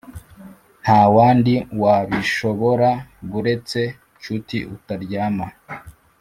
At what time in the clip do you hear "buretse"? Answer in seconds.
3.29-3.79